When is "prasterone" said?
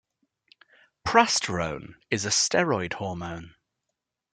1.05-1.93